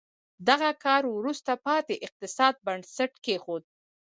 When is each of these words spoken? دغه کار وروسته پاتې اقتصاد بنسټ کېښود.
دغه 0.49 0.69
کار 0.83 1.03
وروسته 1.17 1.51
پاتې 1.65 1.95
اقتصاد 2.07 2.55
بنسټ 2.65 3.11
کېښود. 3.25 3.63